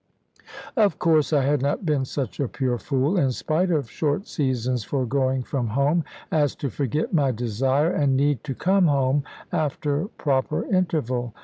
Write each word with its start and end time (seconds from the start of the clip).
Of 0.75 0.97
course 0.97 1.31
I 1.31 1.43
had 1.43 1.61
not 1.61 1.85
been 1.85 2.05
such 2.05 2.39
a 2.39 2.47
pure 2.47 2.79
fool 2.79 3.19
in 3.19 3.31
spite 3.31 3.69
of 3.69 3.87
short 3.87 4.25
seasons 4.25 4.83
for 4.83 5.05
going 5.05 5.43
from 5.43 5.67
home 5.67 6.05
as 6.31 6.55
to 6.55 6.71
forget 6.71 7.13
my 7.13 7.29
desire 7.29 7.91
and 7.91 8.17
need 8.17 8.43
to 8.45 8.55
come 8.55 8.87
home, 8.87 9.23
after 9.51 10.07
proper 10.17 10.65
interval. 10.65 11.35